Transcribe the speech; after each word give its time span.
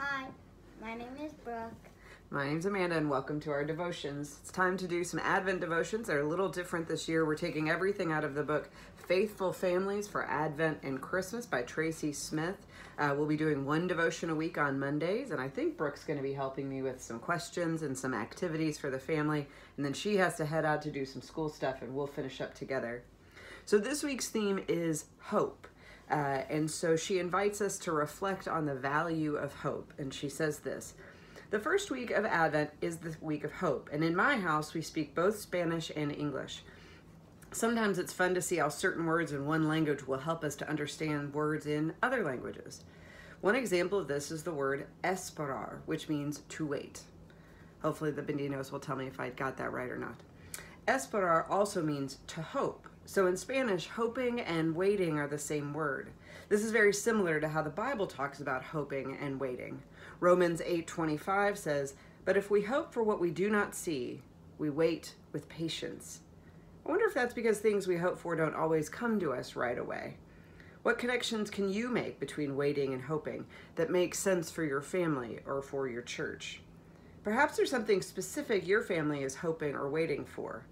Hi, 0.00 0.28
my 0.80 0.94
name 0.94 1.14
is 1.22 1.34
Brooke. 1.44 1.74
My 2.30 2.46
name's 2.46 2.64
Amanda, 2.64 2.96
and 2.96 3.10
welcome 3.10 3.38
to 3.40 3.50
our 3.50 3.64
devotions. 3.66 4.38
It's 4.40 4.50
time 4.50 4.78
to 4.78 4.88
do 4.88 5.04
some 5.04 5.20
Advent 5.20 5.60
devotions. 5.60 6.06
They're 6.06 6.22
a 6.22 6.26
little 6.26 6.48
different 6.48 6.88
this 6.88 7.06
year. 7.06 7.26
We're 7.26 7.34
taking 7.34 7.68
everything 7.68 8.10
out 8.10 8.24
of 8.24 8.34
the 8.34 8.42
book 8.42 8.70
Faithful 8.96 9.52
Families 9.52 10.08
for 10.08 10.24
Advent 10.24 10.78
and 10.84 11.02
Christmas 11.02 11.44
by 11.44 11.64
Traci 11.64 12.14
Smith. 12.14 12.66
Uh, 12.98 13.14
we'll 13.14 13.26
be 13.26 13.36
doing 13.36 13.66
one 13.66 13.86
devotion 13.86 14.30
a 14.30 14.34
week 14.34 14.56
on 14.56 14.78
Mondays, 14.78 15.32
and 15.32 15.40
I 15.40 15.48
think 15.50 15.76
Brooke's 15.76 16.04
going 16.04 16.18
to 16.18 16.22
be 16.22 16.32
helping 16.32 16.66
me 16.66 16.80
with 16.80 17.02
some 17.02 17.18
questions 17.18 17.82
and 17.82 17.98
some 17.98 18.14
activities 18.14 18.78
for 18.78 18.88
the 18.88 18.98
family. 18.98 19.46
And 19.76 19.84
then 19.84 19.92
she 19.92 20.16
has 20.16 20.34
to 20.36 20.46
head 20.46 20.64
out 20.64 20.80
to 20.82 20.90
do 20.90 21.04
some 21.04 21.20
school 21.20 21.50
stuff, 21.50 21.82
and 21.82 21.94
we'll 21.94 22.06
finish 22.06 22.40
up 22.40 22.54
together. 22.54 23.02
So 23.66 23.76
this 23.76 24.02
week's 24.02 24.30
theme 24.30 24.64
is 24.66 25.04
hope. 25.24 25.66
Uh, 26.10 26.42
and 26.50 26.68
so 26.68 26.96
she 26.96 27.18
invites 27.18 27.60
us 27.60 27.78
to 27.78 27.92
reflect 27.92 28.48
on 28.48 28.66
the 28.66 28.74
value 28.74 29.36
of 29.36 29.54
hope. 29.54 29.92
And 29.98 30.12
she 30.12 30.28
says 30.28 30.58
this 30.58 30.94
The 31.50 31.60
first 31.60 31.90
week 31.90 32.10
of 32.10 32.24
Advent 32.24 32.70
is 32.80 32.98
the 32.98 33.16
week 33.20 33.44
of 33.44 33.52
hope. 33.52 33.88
And 33.92 34.02
in 34.02 34.16
my 34.16 34.36
house, 34.36 34.74
we 34.74 34.82
speak 34.82 35.14
both 35.14 35.38
Spanish 35.38 35.90
and 35.94 36.10
English. 36.10 36.62
Sometimes 37.52 37.98
it's 37.98 38.12
fun 38.12 38.34
to 38.34 38.42
see 38.42 38.56
how 38.56 38.68
certain 38.68 39.06
words 39.06 39.32
in 39.32 39.46
one 39.46 39.66
language 39.68 40.06
will 40.06 40.18
help 40.18 40.44
us 40.44 40.54
to 40.56 40.68
understand 40.68 41.34
words 41.34 41.66
in 41.66 41.94
other 42.02 42.24
languages. 42.24 42.84
One 43.40 43.56
example 43.56 43.98
of 43.98 44.08
this 44.08 44.30
is 44.30 44.42
the 44.42 44.52
word 44.52 44.86
esperar, 45.02 45.78
which 45.86 46.08
means 46.08 46.42
to 46.50 46.66
wait. 46.66 47.02
Hopefully, 47.82 48.10
the 48.10 48.22
Bendinos 48.22 48.70
will 48.70 48.80
tell 48.80 48.96
me 48.96 49.06
if 49.06 49.18
I 49.18 49.30
got 49.30 49.56
that 49.56 49.72
right 49.72 49.90
or 49.90 49.96
not. 49.96 50.20
Esperar 50.86 51.46
also 51.48 51.82
means 51.82 52.18
to 52.28 52.42
hope. 52.42 52.86
So 53.04 53.26
in 53.26 53.36
Spanish, 53.36 53.88
hoping 53.88 54.40
and 54.40 54.76
waiting 54.76 55.18
are 55.18 55.26
the 55.26 55.38
same 55.38 55.74
word. 55.74 56.10
This 56.48 56.64
is 56.64 56.70
very 56.70 56.92
similar 56.92 57.40
to 57.40 57.48
how 57.48 57.62
the 57.62 57.70
Bible 57.70 58.06
talks 58.06 58.40
about 58.40 58.62
hoping 58.62 59.16
and 59.16 59.40
waiting. 59.40 59.82
Romans 60.20 60.60
8:25 60.64 61.58
says, 61.58 61.94
"But 62.24 62.36
if 62.36 62.50
we 62.50 62.62
hope 62.62 62.92
for 62.92 63.02
what 63.02 63.20
we 63.20 63.30
do 63.30 63.50
not 63.50 63.74
see, 63.74 64.22
we 64.58 64.70
wait 64.70 65.14
with 65.32 65.48
patience." 65.48 66.20
I 66.84 66.88
wonder 66.90 67.06
if 67.06 67.14
that's 67.14 67.34
because 67.34 67.58
things 67.58 67.86
we 67.86 67.96
hope 67.96 68.18
for 68.18 68.36
don't 68.36 68.54
always 68.54 68.88
come 68.88 69.20
to 69.20 69.32
us 69.32 69.56
right 69.56 69.78
away. 69.78 70.16
What 70.82 70.98
connections 70.98 71.50
can 71.50 71.68
you 71.68 71.88
make 71.88 72.18
between 72.18 72.56
waiting 72.56 72.94
and 72.94 73.02
hoping 73.02 73.46
that 73.76 73.90
makes 73.90 74.18
sense 74.18 74.50
for 74.50 74.64
your 74.64 74.80
family 74.80 75.40
or 75.44 75.60
for 75.62 75.88
your 75.88 76.02
church? 76.02 76.62
Perhaps 77.22 77.56
there's 77.56 77.70
something 77.70 78.00
specific 78.00 78.66
your 78.66 78.82
family 78.82 79.22
is 79.22 79.36
hoping 79.36 79.74
or 79.74 79.90
waiting 79.90 80.24
for. 80.24 80.64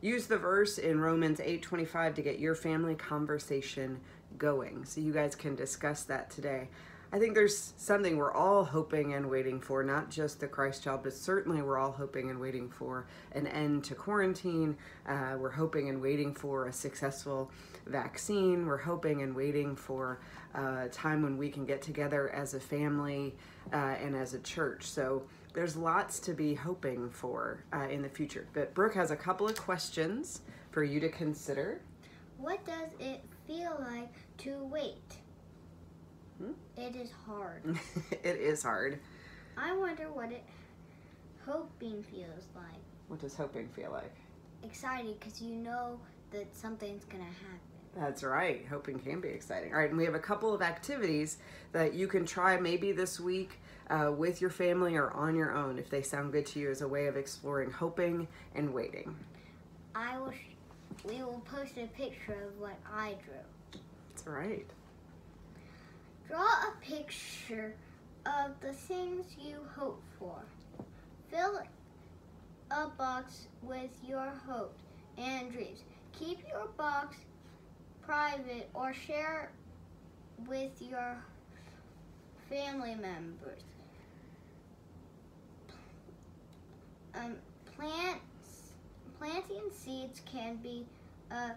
Use 0.00 0.26
the 0.26 0.38
verse 0.38 0.78
in 0.78 1.00
Romans 1.00 1.40
8:25 1.40 2.14
to 2.14 2.22
get 2.22 2.38
your 2.38 2.54
family 2.54 2.94
conversation 2.94 4.00
going. 4.36 4.84
So 4.84 5.00
you 5.00 5.12
guys 5.12 5.34
can 5.34 5.56
discuss 5.56 6.04
that 6.04 6.30
today. 6.30 6.68
I 7.10 7.18
think 7.18 7.34
there's 7.34 7.72
something 7.78 8.18
we're 8.18 8.32
all 8.32 8.64
hoping 8.64 9.14
and 9.14 9.30
waiting 9.30 9.60
for, 9.60 9.82
not 9.82 10.10
just 10.10 10.40
the 10.40 10.46
Christ 10.46 10.84
child, 10.84 11.00
but 11.02 11.14
certainly 11.14 11.62
we're 11.62 11.78
all 11.78 11.90
hoping 11.90 12.28
and 12.28 12.38
waiting 12.38 12.68
for 12.68 13.06
an 13.32 13.46
end 13.46 13.84
to 13.84 13.94
quarantine. 13.94 14.76
Uh, 15.06 15.36
we're 15.38 15.50
hoping 15.50 15.88
and 15.88 16.02
waiting 16.02 16.34
for 16.34 16.66
a 16.66 16.72
successful 16.72 17.50
vaccine. 17.86 18.66
We're 18.66 18.76
hoping 18.76 19.22
and 19.22 19.34
waiting 19.34 19.74
for 19.74 20.20
a 20.54 20.88
time 20.90 21.22
when 21.22 21.38
we 21.38 21.48
can 21.48 21.64
get 21.64 21.80
together 21.80 22.28
as 22.28 22.52
a 22.52 22.60
family 22.60 23.34
uh, 23.72 23.76
and 23.76 24.14
as 24.14 24.34
a 24.34 24.40
church. 24.40 24.84
So 24.84 25.22
there's 25.52 25.76
lots 25.76 26.18
to 26.20 26.32
be 26.32 26.54
hoping 26.54 27.10
for 27.10 27.64
uh, 27.72 27.88
in 27.90 28.02
the 28.02 28.08
future. 28.08 28.46
But 28.52 28.74
Brooke 28.74 28.94
has 28.94 29.10
a 29.10 29.16
couple 29.16 29.48
of 29.48 29.56
questions 29.56 30.42
for 30.70 30.84
you 30.84 31.00
to 31.00 31.08
consider. 31.08 31.80
What 32.36 32.64
does 32.64 32.90
it 33.00 33.24
feel 33.46 33.76
like 33.92 34.12
to 34.38 34.64
wait? 34.64 35.16
Hmm? 36.38 36.52
It 36.76 36.94
is 36.94 37.10
hard. 37.26 37.78
it 38.10 38.36
is 38.36 38.62
hard. 38.62 39.00
I 39.56 39.74
wonder 39.76 40.12
what 40.12 40.30
it 40.30 40.44
hoping 41.44 42.02
feels 42.02 42.46
like. 42.54 42.82
What 43.08 43.20
does 43.20 43.34
hoping 43.34 43.68
feel 43.68 43.90
like? 43.90 44.14
Excited 44.62 45.18
because 45.18 45.40
you 45.40 45.54
know 45.54 45.98
that 46.30 46.54
something's 46.54 47.04
gonna 47.04 47.24
happen. 47.24 47.67
That's 47.96 48.22
right. 48.22 48.64
Hoping 48.68 48.98
can 48.98 49.20
be 49.20 49.28
exciting. 49.28 49.72
All 49.72 49.80
right, 49.80 49.88
and 49.88 49.98
we 49.98 50.04
have 50.04 50.14
a 50.14 50.20
couple 50.20 50.54
of 50.54 50.62
activities 50.62 51.38
that 51.72 51.94
you 51.94 52.06
can 52.06 52.24
try 52.26 52.58
maybe 52.58 52.92
this 52.92 53.18
week 53.18 53.60
uh, 53.90 54.12
with 54.16 54.40
your 54.40 54.50
family 54.50 54.96
or 54.96 55.10
on 55.10 55.34
your 55.34 55.56
own 55.56 55.78
if 55.78 55.90
they 55.90 56.02
sound 56.02 56.32
good 56.32 56.46
to 56.46 56.60
you 56.60 56.70
as 56.70 56.82
a 56.82 56.88
way 56.88 57.06
of 57.06 57.16
exploring 57.16 57.70
hoping 57.70 58.28
and 58.54 58.72
waiting. 58.72 59.16
I 59.94 60.18
will. 60.18 60.32
Sh- 60.32 61.04
we 61.04 61.22
will 61.22 61.42
post 61.44 61.76
a 61.76 61.86
picture 61.88 62.48
of 62.48 62.58
what 62.58 62.76
I 62.92 63.14
drew. 63.24 63.80
That's 64.10 64.26
right. 64.26 64.66
Draw 66.28 66.40
a 66.40 66.72
picture 66.80 67.74
of 68.26 68.60
the 68.60 68.72
things 68.72 69.26
you 69.40 69.56
hope 69.76 70.02
for. 70.18 70.36
Fill 71.30 71.60
a 72.70 72.86
box 72.88 73.46
with 73.62 73.90
your 74.06 74.32
hopes 74.46 74.82
and 75.16 75.50
dreams. 75.50 75.82
Keep 76.18 76.40
your 76.48 76.68
box 76.76 77.16
private 78.08 78.70
or 78.72 78.94
share 78.94 79.50
with 80.46 80.70
your 80.80 81.14
family 82.48 82.94
members. 82.94 83.62
Um, 87.14 87.36
plants, 87.76 88.72
planting 89.18 89.70
seeds 89.70 90.22
can 90.24 90.56
be 90.56 90.86
a 91.30 91.50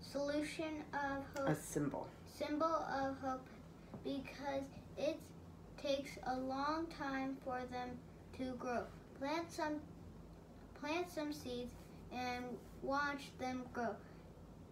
solution 0.00 0.82
of 0.92 1.24
hope 1.38 1.48
A 1.48 1.54
symbol. 1.54 2.08
symbol 2.36 2.66
of 2.66 3.16
hope 3.22 3.46
because 4.02 4.64
it 4.98 5.20
takes 5.80 6.10
a 6.26 6.36
long 6.36 6.86
time 6.98 7.36
for 7.44 7.60
them 7.70 7.90
to 8.38 8.56
grow. 8.58 8.82
Plant 9.20 9.52
some 9.52 9.74
plant 10.80 11.08
some 11.08 11.32
seeds 11.32 11.72
and 12.12 12.44
watch 12.82 13.30
them 13.38 13.62
grow. 13.72 13.94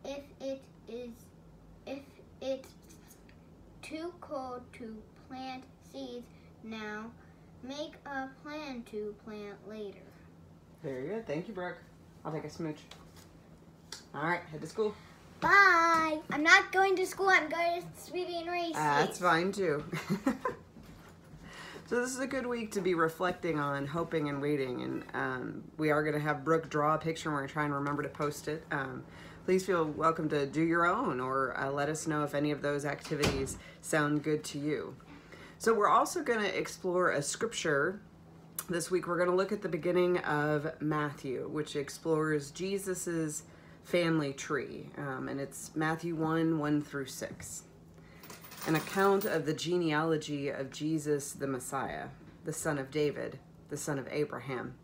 If 0.04 0.22
it 0.40 0.62
is 0.88 1.10
if 1.86 2.00
it's 2.40 2.68
too 3.82 4.12
cold 4.20 4.62
to 4.74 4.96
plant 5.28 5.64
seeds 5.92 6.26
now, 6.64 7.10
make 7.62 7.94
a 8.06 8.28
plan 8.42 8.82
to 8.90 9.14
plant 9.24 9.56
later. 9.68 9.98
Very 10.82 11.08
good. 11.08 11.26
Thank 11.26 11.48
you, 11.48 11.54
Brooke. 11.54 11.78
I'll 12.24 12.32
take 12.32 12.44
a 12.44 12.50
smooch. 12.50 12.78
All 14.14 14.22
right, 14.22 14.40
head 14.50 14.60
to 14.60 14.66
school. 14.66 14.94
Bye. 15.40 16.20
I'm 16.30 16.42
not 16.42 16.70
going 16.70 16.94
to 16.96 17.06
school. 17.06 17.28
I'm 17.28 17.48
going 17.48 17.82
to 17.82 17.86
Sweetie 18.00 18.38
and 18.38 18.50
Reese. 18.50 18.74
That's 18.74 19.18
fine 19.18 19.50
too. 19.52 19.82
so 21.88 22.00
this 22.00 22.10
is 22.10 22.20
a 22.20 22.26
good 22.26 22.46
week 22.46 22.70
to 22.72 22.80
be 22.80 22.94
reflecting 22.94 23.58
on 23.58 23.86
hoping 23.86 24.28
and 24.28 24.40
waiting, 24.40 24.82
and 24.82 25.04
um, 25.14 25.64
we 25.78 25.90
are 25.90 26.02
going 26.02 26.14
to 26.14 26.20
have 26.20 26.44
Brooke 26.44 26.68
draw 26.70 26.94
a 26.94 26.98
picture. 26.98 27.28
and 27.28 27.34
We're 27.34 27.40
going 27.40 27.48
to 27.48 27.52
try 27.52 27.64
and 27.64 27.74
remember 27.74 28.02
to 28.02 28.08
post 28.08 28.46
it. 28.48 28.64
Um, 28.70 29.02
please 29.44 29.66
feel 29.66 29.84
welcome 29.84 30.28
to 30.28 30.46
do 30.46 30.62
your 30.62 30.86
own, 30.86 31.18
or 31.18 31.58
uh, 31.58 31.70
let 31.70 31.88
us 31.88 32.06
know 32.06 32.22
if 32.22 32.34
any 32.34 32.52
of 32.52 32.62
those 32.62 32.84
activities 32.84 33.58
sound 33.80 34.22
good 34.22 34.44
to 34.44 34.58
you. 34.58 34.94
So 35.58 35.74
we're 35.74 35.88
also 35.88 36.22
going 36.22 36.40
to 36.40 36.58
explore 36.58 37.10
a 37.10 37.22
scripture. 37.22 38.00
This 38.68 38.90
week 38.90 39.08
we're 39.08 39.16
going 39.16 39.30
to 39.30 39.34
look 39.34 39.50
at 39.50 39.60
the 39.60 39.68
beginning 39.68 40.18
of 40.18 40.80
Matthew, 40.80 41.48
which 41.48 41.74
explores 41.74 42.52
Jesus's 42.52 43.42
family 43.82 44.32
tree, 44.32 44.90
um, 44.96 45.28
and 45.28 45.40
it's 45.40 45.74
Matthew 45.74 46.14
1 46.14 46.58
1 46.58 46.82
through 46.82 47.06
6 47.06 47.62
an 48.66 48.76
account 48.76 49.24
of 49.24 49.44
the 49.44 49.52
genealogy 49.54 50.48
of 50.48 50.70
Jesus 50.70 51.32
the 51.32 51.48
Messiah, 51.48 52.06
the 52.44 52.52
son 52.52 52.78
of 52.78 52.92
David, 52.92 53.40
the 53.70 53.76
son 53.76 53.98
of 53.98 54.06
Abraham. 54.08 54.74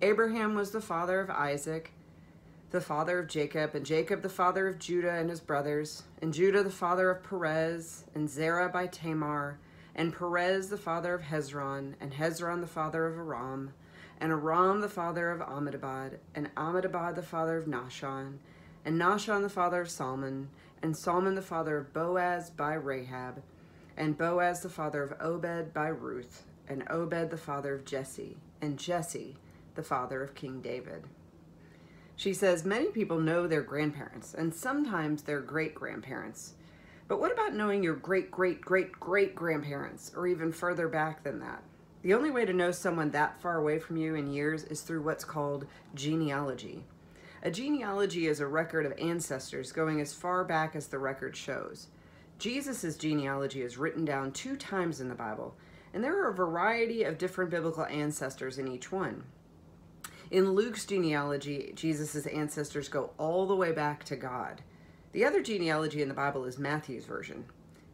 Abraham 0.00 0.54
was 0.54 0.70
the 0.70 0.80
father 0.80 1.20
of 1.20 1.28
Isaac, 1.28 1.92
the 2.72 2.80
father 2.80 3.18
of 3.18 3.28
Jacob, 3.28 3.74
and 3.74 3.84
Jacob 3.84 4.22
the 4.22 4.30
father 4.30 4.66
of 4.66 4.78
Judah 4.78 5.12
and 5.12 5.28
his 5.28 5.40
brothers, 5.40 6.04
and 6.22 6.32
Judah 6.32 6.62
the 6.62 6.70
father 6.70 7.10
of 7.10 7.22
Perez, 7.22 8.04
and 8.14 8.30
Zerah 8.30 8.70
by 8.70 8.86
Tamar, 8.86 9.58
and 9.94 10.14
Perez 10.14 10.70
the 10.70 10.78
father 10.78 11.12
of 11.12 11.20
Hezron, 11.20 11.94
and 12.00 12.14
Hezron 12.14 12.62
the 12.62 12.66
father 12.66 13.06
of 13.06 13.18
Aram, 13.18 13.74
and 14.18 14.32
Aram 14.32 14.80
the 14.80 14.88
father 14.88 15.30
of 15.30 15.40
Amidabad, 15.40 16.16
and 16.34 16.52
Amidabad 16.54 17.14
the 17.14 17.22
father 17.22 17.58
of 17.58 17.66
Nahshon, 17.66 18.38
and 18.86 18.98
Nahshon 18.98 19.42
the 19.42 19.50
father 19.50 19.82
of 19.82 19.90
Salmon, 19.90 20.48
and 20.82 20.96
Salmon 20.96 21.34
the 21.34 21.42
father 21.42 21.76
of 21.76 21.92
Boaz 21.92 22.48
by 22.48 22.72
Rahab, 22.72 23.42
and 23.98 24.16
Boaz 24.16 24.62
the 24.62 24.70
father 24.70 25.02
of 25.02 25.12
Obed 25.20 25.74
by 25.74 25.88
Ruth, 25.88 26.44
and 26.66 26.88
Obed 26.88 27.30
the 27.30 27.36
father 27.36 27.74
of 27.74 27.84
Jesse, 27.84 28.38
and 28.62 28.78
Jesse 28.78 29.36
the 29.74 29.82
father 29.82 30.22
of 30.22 30.34
King 30.34 30.62
David. 30.62 31.04
She 32.22 32.34
says 32.34 32.64
many 32.64 32.86
people 32.86 33.18
know 33.18 33.48
their 33.48 33.62
grandparents, 33.62 34.32
and 34.32 34.54
sometimes 34.54 35.22
their 35.22 35.40
great 35.40 35.74
grandparents. 35.74 36.54
But 37.08 37.18
what 37.18 37.32
about 37.32 37.52
knowing 37.52 37.82
your 37.82 37.96
great 37.96 38.30
great 38.30 38.60
great 38.60 38.92
great 38.92 39.34
grandparents, 39.34 40.12
or 40.14 40.28
even 40.28 40.52
further 40.52 40.86
back 40.86 41.24
than 41.24 41.40
that? 41.40 41.64
The 42.02 42.14
only 42.14 42.30
way 42.30 42.44
to 42.44 42.52
know 42.52 42.70
someone 42.70 43.10
that 43.10 43.40
far 43.40 43.58
away 43.58 43.80
from 43.80 43.96
you 43.96 44.14
in 44.14 44.32
years 44.32 44.62
is 44.62 44.82
through 44.82 45.02
what's 45.02 45.24
called 45.24 45.66
genealogy. 45.96 46.84
A 47.42 47.50
genealogy 47.50 48.28
is 48.28 48.38
a 48.38 48.46
record 48.46 48.86
of 48.86 48.96
ancestors 49.00 49.72
going 49.72 50.00
as 50.00 50.14
far 50.14 50.44
back 50.44 50.76
as 50.76 50.86
the 50.86 51.00
record 51.00 51.34
shows. 51.34 51.88
Jesus' 52.38 52.96
genealogy 52.96 53.62
is 53.62 53.78
written 53.78 54.04
down 54.04 54.30
two 54.30 54.54
times 54.54 55.00
in 55.00 55.08
the 55.08 55.16
Bible, 55.16 55.56
and 55.92 56.04
there 56.04 56.22
are 56.22 56.30
a 56.30 56.34
variety 56.34 57.02
of 57.02 57.18
different 57.18 57.50
biblical 57.50 57.84
ancestors 57.86 58.58
in 58.58 58.68
each 58.68 58.92
one. 58.92 59.24
In 60.32 60.52
Luke's 60.52 60.86
genealogy, 60.86 61.72
Jesus' 61.74 62.24
ancestors 62.24 62.88
go 62.88 63.10
all 63.18 63.44
the 63.44 63.54
way 63.54 63.70
back 63.70 64.02
to 64.04 64.16
God. 64.16 64.62
The 65.12 65.26
other 65.26 65.42
genealogy 65.42 66.00
in 66.00 66.08
the 66.08 66.14
Bible 66.14 66.46
is 66.46 66.58
Matthew's 66.58 67.04
version. 67.04 67.44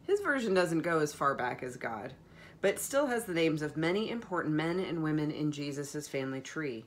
His 0.05 0.21
version 0.21 0.55
doesn't 0.55 0.83
go 0.83 1.01
as 1.01 1.13
far 1.13 1.35
back 1.35 1.65
as 1.65 1.77
God, 1.77 2.15
but 2.61 2.79
still 2.79 3.09
has 3.09 3.25
the 3.25 3.35
names 3.35 3.61
of 3.61 3.77
many 3.77 4.09
important 4.09 4.55
men 4.55 4.79
and 4.79 5.03
women 5.03 5.33
in 5.33 5.51
Jesus' 5.51 6.07
family 6.07 6.41
tree. 6.41 6.85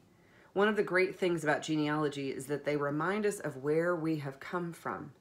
One 0.54 0.70
of 0.70 0.78
the 0.78 0.84
great 0.84 1.20
things 1.20 1.44
about 1.44 1.64
genealogy 1.64 2.30
is 2.30 2.46
that 2.46 2.64
they 2.64 2.78
remind 2.78 3.26
us 3.26 3.42
of 3.42 3.58
where 3.58 3.94
we 3.94 4.16
have 4.20 4.40
come 4.40 4.72
from. 4.72 5.12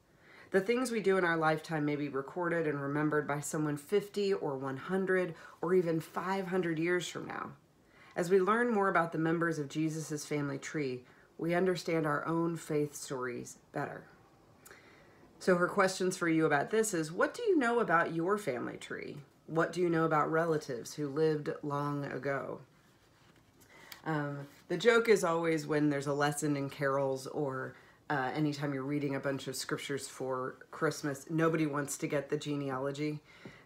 The 0.51 0.61
things 0.61 0.91
we 0.91 1.01
do 1.01 1.17
in 1.17 1.25
our 1.25 1.35
lifetime 1.35 1.83
may 1.83 1.97
be 1.97 2.07
recorded 2.07 2.67
and 2.67 2.81
remembered 2.81 3.27
by 3.27 3.41
someone 3.41 3.75
50 3.75 4.35
or 4.35 4.55
100 4.55 5.35
or 5.61 5.73
even 5.73 5.99
500 5.99 6.79
years 6.79 7.05
from 7.05 7.27
now. 7.27 7.51
As 8.15 8.29
we 8.29 8.39
learn 8.39 8.73
more 8.73 8.89
about 8.89 9.11
the 9.11 9.17
members 9.17 9.57
of 9.57 9.69
Jesus' 9.69 10.25
family 10.25 10.57
tree, 10.57 11.03
we 11.37 11.53
understand 11.53 12.05
our 12.05 12.25
own 12.27 12.57
faith 12.57 12.95
stories 12.95 13.57
better. 13.71 14.03
So, 15.39 15.55
her 15.55 15.67
questions 15.67 16.17
for 16.17 16.29
you 16.29 16.45
about 16.45 16.69
this 16.69 16.93
is 16.93 17.11
What 17.11 17.33
do 17.33 17.41
you 17.43 17.57
know 17.57 17.79
about 17.79 18.13
your 18.13 18.37
family 18.37 18.77
tree? 18.77 19.17
What 19.47 19.73
do 19.73 19.81
you 19.81 19.89
know 19.89 20.05
about 20.05 20.31
relatives 20.31 20.93
who 20.93 21.07
lived 21.07 21.49
long 21.63 22.05
ago? 22.05 22.59
Um, 24.05 24.47
the 24.67 24.77
joke 24.77 25.09
is 25.09 25.23
always 25.23 25.65
when 25.65 25.89
there's 25.89 26.07
a 26.07 26.13
lesson 26.13 26.55
in 26.55 26.69
carols 26.69 27.27
or 27.27 27.75
uh, 28.11 28.29
anytime 28.35 28.73
you're 28.73 28.83
reading 28.83 29.15
a 29.15 29.21
bunch 29.21 29.47
of 29.47 29.55
scriptures 29.55 30.05
for 30.05 30.57
Christmas, 30.69 31.27
nobody 31.29 31.65
wants 31.65 31.97
to 31.99 32.07
get 32.07 32.29
the 32.29 32.35
genealogy. 32.35 33.21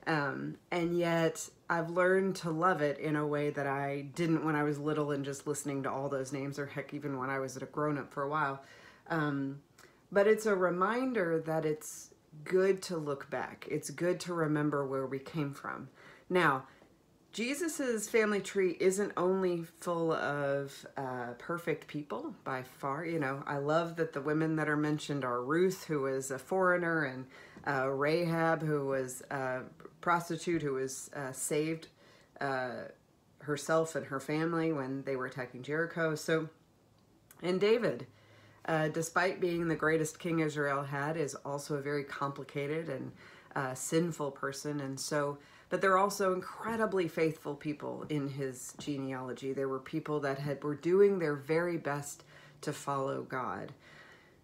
Um, 0.05 0.57
and 0.69 0.95
yet, 0.95 1.49
I've 1.67 1.89
learned 1.89 2.35
to 2.37 2.51
love 2.51 2.79
it 2.83 2.99
in 2.99 3.15
a 3.15 3.25
way 3.25 3.49
that 3.49 3.65
I 3.65 4.05
didn't 4.13 4.45
when 4.45 4.55
I 4.55 4.61
was 4.61 4.77
little 4.77 5.09
and 5.09 5.25
just 5.25 5.47
listening 5.47 5.81
to 5.81 5.91
all 5.91 6.09
those 6.09 6.31
names, 6.31 6.59
or 6.59 6.67
heck, 6.67 6.93
even 6.93 7.17
when 7.17 7.31
I 7.31 7.39
was 7.39 7.57
a 7.57 7.65
grown 7.65 7.97
up 7.97 8.13
for 8.13 8.21
a 8.21 8.29
while. 8.29 8.61
Um, 9.09 9.61
but 10.11 10.27
it's 10.27 10.45
a 10.45 10.53
reminder 10.53 11.41
that 11.47 11.65
it's 11.65 12.11
good 12.43 12.83
to 12.83 12.97
look 12.97 13.31
back, 13.31 13.65
it's 13.71 13.89
good 13.89 14.19
to 14.21 14.35
remember 14.35 14.85
where 14.85 15.07
we 15.07 15.17
came 15.17 15.55
from. 15.55 15.89
Now, 16.29 16.65
Jesus's 17.35 18.07
family 18.07 18.39
tree 18.39 18.77
isn't 18.79 19.11
only 19.17 19.65
full 19.81 20.13
of 20.13 20.87
uh, 20.95 21.33
perfect 21.37 21.85
people 21.85 22.33
by 22.45 22.63
far. 22.63 23.03
You 23.03 23.19
know, 23.19 23.43
I 23.45 23.57
love 23.57 23.97
that 23.97 24.13
the 24.13 24.21
women 24.21 24.55
that 24.55 24.69
are 24.69 24.77
mentioned 24.77 25.25
are 25.25 25.43
Ruth, 25.43 25.83
who 25.83 26.03
was 26.03 26.31
a 26.31 26.39
foreigner, 26.39 27.03
and 27.03 27.25
uh, 27.67 27.89
Rahab, 27.89 28.61
who 28.63 28.85
was 28.85 29.21
a 29.31 29.63
prostitute 29.99 30.61
who 30.61 30.75
was 30.75 31.11
uh, 31.13 31.33
saved 31.33 31.89
uh, 32.39 32.85
herself 33.39 33.97
and 33.97 34.05
her 34.05 34.21
family 34.21 34.71
when 34.71 35.03
they 35.03 35.17
were 35.17 35.25
attacking 35.25 35.61
Jericho. 35.61 36.15
So, 36.15 36.47
and 37.43 37.59
David, 37.59 38.07
uh, 38.63 38.87
despite 38.87 39.41
being 39.41 39.67
the 39.67 39.75
greatest 39.75 40.19
king 40.19 40.39
Israel 40.39 40.83
had, 40.83 41.17
is 41.17 41.35
also 41.43 41.75
a 41.75 41.81
very 41.81 42.05
complicated 42.05 42.87
and 42.87 43.11
uh, 43.57 43.73
sinful 43.73 44.31
person, 44.31 44.79
and 44.79 44.97
so 44.97 45.37
but 45.69 45.81
they're 45.81 45.97
also 45.97 46.33
incredibly 46.33 47.07
faithful 47.07 47.55
people 47.55 48.05
in 48.09 48.29
his 48.29 48.73
genealogy. 48.77 49.53
There 49.53 49.69
were 49.69 49.79
people 49.79 50.19
that 50.21 50.39
had 50.39 50.63
were 50.63 50.75
doing 50.75 51.19
their 51.19 51.35
very 51.35 51.77
best 51.77 52.23
to 52.61 52.71
follow 52.73 53.23
God. 53.23 53.73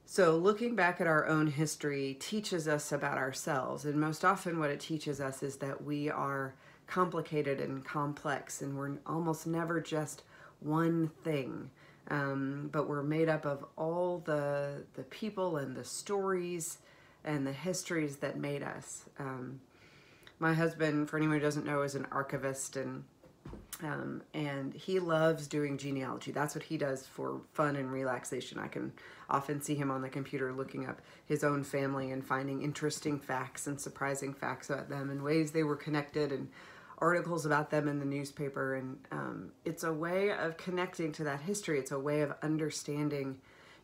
So 0.06 0.35
looking 0.35 0.75
back 0.75 1.00
at 1.00 1.07
our 1.07 1.25
own 1.27 1.47
history 1.47 2.18
teaches 2.19 2.68
us 2.68 2.91
about 2.91 3.18
ourselves, 3.18 3.85
and 3.85 4.00
most 4.00 4.25
often 4.25 4.59
what 4.59 4.69
it 4.69 4.79
teaches 4.79 5.21
us 5.21 5.41
is 5.41 5.57
that 5.57 5.83
we 5.83 6.09
are 6.09 6.53
complicated 6.85 7.62
and 7.62 7.85
complex, 7.85 8.62
and 8.62 8.77
we're 8.77 8.97
almost 9.06 9.47
never 9.47 9.79
just 9.79 10.24
one 10.59 11.09
thing. 11.24 11.69
Um, 12.09 12.69
but 12.74 12.89
we're 12.89 13.03
made 13.03 13.29
up 13.29 13.45
of 13.45 13.63
all 13.77 14.21
the 14.25 14.83
the 14.95 15.03
people 15.03 15.57
and 15.57 15.75
the 15.77 15.85
stories 15.85 16.79
and 17.24 17.47
the 17.47 17.53
histories 17.53 18.17
that 18.17 18.38
made 18.38 18.63
us. 18.63 19.06
Um, 19.17 19.62
my 20.41 20.55
husband, 20.55 21.07
for 21.07 21.17
anyone 21.17 21.38
who 21.38 21.41
doesn't 21.41 21.67
know, 21.67 21.83
is 21.83 21.93
an 21.93 22.07
archivist 22.11 22.75
and 22.75 23.03
um, 23.83 24.21
and 24.33 24.73
he 24.73 24.99
loves 24.99 25.47
doing 25.47 25.77
genealogy. 25.77 26.31
That's 26.31 26.53
what 26.53 26.63
he 26.63 26.77
does 26.77 27.07
for 27.07 27.41
fun 27.53 27.75
and 27.75 27.91
relaxation. 27.91 28.59
I 28.59 28.67
can 28.67 28.91
often 29.29 29.61
see 29.61 29.75
him 29.75 29.89
on 29.89 30.01
the 30.01 30.09
computer 30.09 30.51
looking 30.53 30.88
up 30.88 31.01
his 31.25 31.43
own 31.43 31.63
family 31.63 32.11
and 32.11 32.25
finding 32.25 32.61
interesting 32.61 33.19
facts 33.19 33.65
and 33.65 33.79
surprising 33.79 34.33
facts 34.33 34.69
about 34.69 34.89
them 34.89 35.09
and 35.09 35.23
ways 35.23 35.51
they 35.51 35.63
were 35.63 35.75
connected 35.75 36.31
and 36.31 36.49
articles 36.99 37.45
about 37.45 37.71
them 37.71 37.88
in 37.88 37.99
the 37.99 38.05
newspaper. 38.05 38.75
And 38.75 38.97
um, 39.11 39.51
it's 39.65 39.83
a 39.83 39.93
way 39.93 40.31
of 40.31 40.57
connecting 40.57 41.11
to 41.13 41.23
that 41.23 41.41
history. 41.41 41.79
It's 41.79 41.91
a 41.91 41.99
way 41.99 42.21
of 42.21 42.33
understanding 42.43 43.38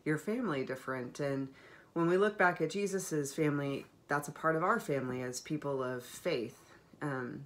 your 0.04 0.18
family 0.18 0.64
different. 0.64 1.18
And 1.18 1.48
when 1.94 2.06
we 2.06 2.16
look 2.16 2.38
back 2.38 2.60
at 2.60 2.70
Jesus's 2.70 3.34
family, 3.34 3.86
that's 4.08 4.28
a 4.28 4.32
part 4.32 4.56
of 4.56 4.64
our 4.64 4.80
family 4.80 5.22
as 5.22 5.40
people 5.40 5.82
of 5.82 6.02
faith 6.02 6.58
um, 7.02 7.44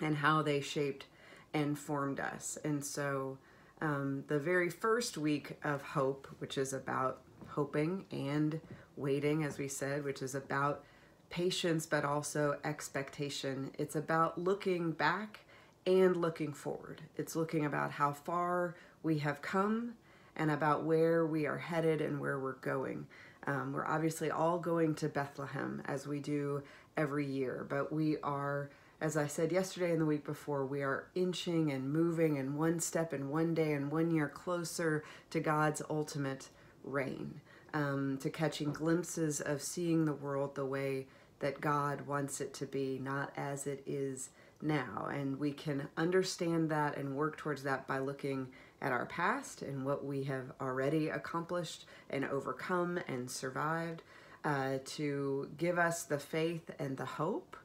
and 0.00 0.16
how 0.16 0.42
they 0.42 0.60
shaped 0.60 1.06
and 1.52 1.78
formed 1.78 2.18
us. 2.18 2.58
And 2.64 2.84
so 2.84 3.38
um, 3.80 4.24
the 4.28 4.38
very 4.38 4.70
first 4.70 5.16
week 5.16 5.58
of 5.62 5.82
hope, 5.82 6.26
which 6.38 6.58
is 6.58 6.72
about 6.72 7.20
hoping 7.48 8.06
and 8.10 8.60
waiting, 8.96 9.44
as 9.44 9.58
we 9.58 9.68
said, 9.68 10.04
which 10.04 10.22
is 10.22 10.34
about 10.34 10.84
patience 11.30 11.86
but 11.86 12.04
also 12.04 12.58
expectation. 12.64 13.70
It's 13.78 13.96
about 13.96 14.38
looking 14.38 14.92
back 14.92 15.40
and 15.86 16.16
looking 16.16 16.52
forward. 16.52 17.02
It's 17.16 17.36
looking 17.36 17.64
about 17.64 17.92
how 17.92 18.12
far 18.12 18.74
we 19.02 19.18
have 19.18 19.42
come 19.42 19.94
and 20.36 20.50
about 20.50 20.84
where 20.84 21.26
we 21.26 21.46
are 21.46 21.58
headed 21.58 22.00
and 22.00 22.20
where 22.20 22.38
we're 22.38 22.52
going. 22.54 23.06
Um, 23.46 23.72
we're 23.72 23.86
obviously 23.86 24.30
all 24.30 24.58
going 24.58 24.94
to 24.96 25.08
Bethlehem 25.08 25.82
as 25.86 26.06
we 26.06 26.20
do 26.20 26.62
every 26.96 27.26
year, 27.26 27.66
but 27.68 27.92
we 27.92 28.16
are, 28.22 28.70
as 29.00 29.16
I 29.16 29.26
said 29.26 29.52
yesterday 29.52 29.92
and 29.92 30.00
the 30.00 30.06
week 30.06 30.24
before, 30.24 30.64
we 30.64 30.82
are 30.82 31.08
inching 31.14 31.70
and 31.70 31.92
moving 31.92 32.38
and 32.38 32.56
one 32.56 32.80
step 32.80 33.12
and 33.12 33.30
one 33.30 33.54
day 33.54 33.72
and 33.72 33.90
one 33.90 34.10
year 34.10 34.28
closer 34.28 35.04
to 35.30 35.40
God's 35.40 35.82
ultimate 35.90 36.48
reign, 36.84 37.40
um, 37.72 38.18
to 38.18 38.30
catching 38.30 38.72
glimpses 38.72 39.40
of 39.40 39.60
seeing 39.60 40.04
the 40.04 40.12
world 40.12 40.54
the 40.54 40.64
way 40.66 41.06
that 41.40 41.60
God 41.60 42.06
wants 42.06 42.40
it 42.40 42.54
to 42.54 42.66
be, 42.66 42.98
not 43.02 43.32
as 43.36 43.66
it 43.66 43.82
is 43.86 44.30
now. 44.62 45.08
And 45.12 45.38
we 45.38 45.52
can 45.52 45.88
understand 45.96 46.70
that 46.70 46.96
and 46.96 47.16
work 47.16 47.36
towards 47.36 47.64
that 47.64 47.86
by 47.86 47.98
looking 47.98 48.48
at 48.84 48.92
our 48.92 49.06
past 49.06 49.62
and 49.62 49.84
what 49.84 50.04
we 50.04 50.24
have 50.24 50.52
already 50.60 51.08
accomplished 51.08 51.86
and 52.10 52.24
overcome 52.26 53.00
and 53.08 53.30
survived 53.30 54.02
uh, 54.44 54.74
to 54.84 55.48
give 55.56 55.78
us 55.78 56.02
the 56.04 56.18
faith 56.18 56.70
and 56.78 56.98
the 56.98 57.04
hope 57.04 57.56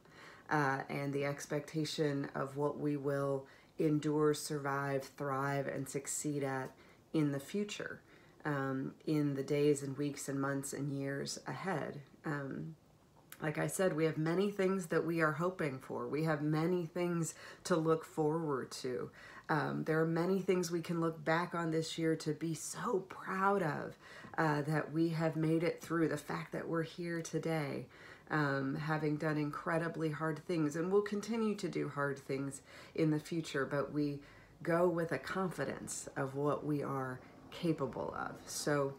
uh, 0.49 0.79
and 0.89 1.13
the 1.13 1.25
expectation 1.25 2.29
of 2.33 2.55
what 2.55 2.79
we 2.79 2.95
will 2.95 3.45
endure, 3.77 4.33
survive, 4.33 5.03
thrive, 5.17 5.67
and 5.67 5.87
succeed 5.87 6.41
at 6.41 6.71
in 7.13 7.33
the 7.33 7.39
future, 7.39 8.01
um, 8.45 8.93
in 9.05 9.35
the 9.35 9.43
days 9.43 9.83
and 9.83 9.97
weeks 9.97 10.29
and 10.29 10.39
months 10.39 10.71
and 10.71 10.91
years 10.93 11.37
ahead. 11.45 11.99
Um, 12.25 12.75
like 13.41 13.57
I 13.57 13.67
said, 13.67 13.95
we 13.95 14.05
have 14.05 14.17
many 14.17 14.51
things 14.51 14.87
that 14.87 15.05
we 15.05 15.21
are 15.21 15.33
hoping 15.33 15.79
for. 15.79 16.07
We 16.07 16.23
have 16.25 16.41
many 16.41 16.85
things 16.85 17.33
to 17.65 17.75
look 17.75 18.03
forward 18.05 18.71
to. 18.71 19.11
Um, 19.49 19.83
there 19.85 19.99
are 19.99 20.05
many 20.05 20.39
things 20.39 20.71
we 20.71 20.81
can 20.81 21.01
look 21.01 21.23
back 21.25 21.55
on 21.55 21.71
this 21.71 21.97
year 21.97 22.15
to 22.17 22.33
be 22.33 22.53
so 22.53 22.99
proud 23.09 23.63
of 23.63 23.97
uh, 24.37 24.61
that 24.61 24.93
we 24.93 25.09
have 25.09 25.35
made 25.35 25.63
it 25.63 25.81
through. 25.81 26.07
The 26.07 26.17
fact 26.17 26.51
that 26.51 26.67
we're 26.67 26.83
here 26.83 27.21
today, 27.21 27.87
um, 28.29 28.75
having 28.75 29.17
done 29.17 29.37
incredibly 29.37 30.11
hard 30.11 30.45
things, 30.45 30.75
and 30.75 30.91
we'll 30.91 31.01
continue 31.01 31.55
to 31.55 31.67
do 31.67 31.89
hard 31.89 32.19
things 32.19 32.61
in 32.93 33.09
the 33.09 33.19
future, 33.19 33.65
but 33.65 33.91
we 33.91 34.19
go 34.61 34.87
with 34.87 35.11
a 35.11 35.17
confidence 35.17 36.07
of 36.15 36.35
what 36.35 36.65
we 36.65 36.83
are 36.83 37.19
capable 37.51 38.15
of. 38.17 38.35
So, 38.45 38.93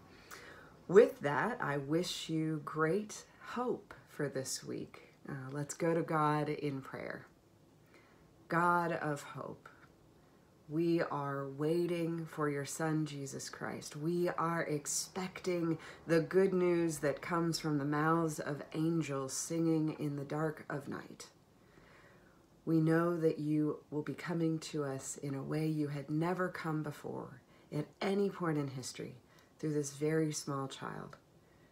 with 0.88 1.20
that, 1.20 1.58
I 1.60 1.76
wish 1.76 2.28
you 2.28 2.60
great 2.64 3.24
hope 3.40 3.94
for 4.08 4.28
this 4.28 4.64
week. 4.64 5.14
Uh, 5.28 5.32
let's 5.52 5.74
go 5.74 5.94
to 5.94 6.02
God 6.02 6.48
in 6.48 6.80
prayer. 6.80 7.26
God 8.48 8.92
of 8.92 9.22
hope, 9.22 9.68
we 10.70 11.02
are 11.02 11.48
waiting 11.48 12.26
for 12.26 12.48
your 12.48 12.64
Son, 12.64 13.04
Jesus 13.04 13.48
Christ. 13.48 13.96
We 13.96 14.28
are 14.28 14.62
expecting 14.62 15.78
the 16.06 16.20
good 16.20 16.54
news 16.54 16.98
that 16.98 17.20
comes 17.20 17.58
from 17.58 17.78
the 17.78 17.84
mouths 17.84 18.38
of 18.38 18.62
angels 18.74 19.32
singing 19.32 19.96
in 19.98 20.14
the 20.16 20.24
dark 20.24 20.64
of 20.70 20.88
night. 20.88 21.26
We 22.64 22.80
know 22.80 23.16
that 23.16 23.40
you 23.40 23.78
will 23.90 24.02
be 24.02 24.14
coming 24.14 24.60
to 24.60 24.84
us 24.84 25.16
in 25.16 25.34
a 25.34 25.42
way 25.42 25.66
you 25.66 25.88
had 25.88 26.08
never 26.08 26.48
come 26.48 26.84
before 26.84 27.40
at 27.76 27.86
any 28.00 28.30
point 28.30 28.58
in 28.58 28.68
history 28.68 29.14
through 29.58 29.74
this 29.74 29.92
very 29.92 30.30
small 30.32 30.68
child 30.68 31.16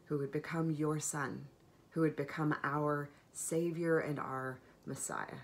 who 0.06 0.18
would 0.18 0.32
become 0.32 0.72
your 0.72 0.98
son 0.98 1.46
who 1.90 2.02
would 2.02 2.16
become 2.16 2.54
our 2.62 3.10
Savior 3.32 3.98
and 3.98 4.18
our 4.18 4.60
Messiah. 4.86 5.40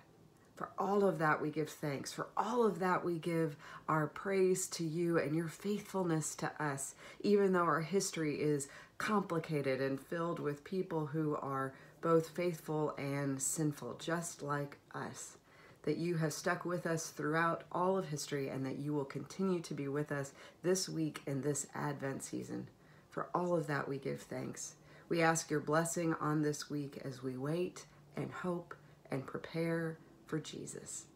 For 0.55 0.71
all 0.79 1.05
of 1.05 1.19
that, 1.19 1.43
we 1.43 1.51
give 1.51 1.69
thanks. 1.69 2.13
For 2.13 2.29
all 2.37 2.65
of 2.65 2.79
that, 2.79 3.05
we 3.05 3.19
give 3.19 3.57
our 3.89 4.07
praise 4.07 4.69
to 4.69 4.85
you 4.85 5.19
and 5.19 5.35
your 5.35 5.49
faithfulness 5.49 6.37
to 6.37 6.51
us, 6.63 6.95
even 7.21 7.53
though 7.53 7.65
our 7.65 7.81
history 7.81 8.41
is 8.41 8.69
complicated 8.99 9.81
and 9.81 10.01
filled 10.01 10.39
with 10.39 10.63
people 10.63 11.07
who 11.07 11.35
are 11.37 11.75
both 12.01 12.29
faithful 12.29 12.95
and 12.97 13.43
sinful, 13.43 13.95
just 13.99 14.43
like 14.43 14.79
us. 14.95 15.39
That 15.83 15.97
you 15.97 16.17
have 16.17 16.33
stuck 16.33 16.65
with 16.65 16.87
us 16.87 17.11
throughout 17.11 17.65
all 17.73 17.99
of 17.99 18.09
history 18.09 18.49
and 18.49 18.65
that 18.65 18.79
you 18.79 18.95
will 18.95 19.05
continue 19.05 19.61
to 19.61 19.75
be 19.75 19.89
with 19.89 20.13
us 20.13 20.33
this 20.63 20.89
week 20.89 21.21
in 21.27 21.43
this 21.43 21.67
Advent 21.75 22.23
season. 22.23 22.69
For 23.11 23.29
all 23.35 23.55
of 23.55 23.67
that, 23.67 23.89
we 23.89 23.99
give 23.99 24.23
thanks. 24.23 24.77
We 25.09 25.21
ask 25.21 25.51
your 25.51 25.61
blessing 25.61 26.15
on 26.21 26.43
this 26.43 26.71
week 26.71 27.01
as 27.05 27.23
we 27.23 27.37
wait 27.37 27.87
and 28.17 28.31
hope 28.31 28.75
and 29.11 29.27
prepare 29.27 29.99
for 30.27 30.39
Jesus. 30.39 31.07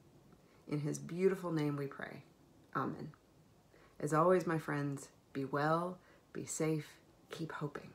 In 0.69 0.81
his 0.81 0.99
beautiful 0.99 1.53
name 1.53 1.77
we 1.77 1.87
pray. 1.87 2.23
Amen. 2.77 3.13
As 4.01 4.13
always, 4.13 4.47
my 4.47 4.59
friends, 4.59 5.09
be 5.33 5.45
well, 5.45 5.99
be 6.33 6.45
safe, 6.45 6.87
keep 7.31 7.53
hoping. 7.53 7.91